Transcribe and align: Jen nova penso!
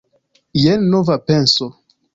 Jen 0.61 0.89
nova 0.95 1.21
penso! 1.29 1.73